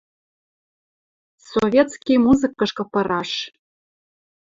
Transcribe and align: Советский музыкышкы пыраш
Советский 1.51 2.17
музыкышкы 2.25 2.83
пыраш 2.93 3.31